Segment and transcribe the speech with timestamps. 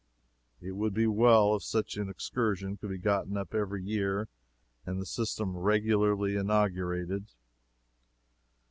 [0.59, 4.29] It would be well if such an excursion could be gotten up every year
[4.83, 7.27] and the system regularly inaugurated.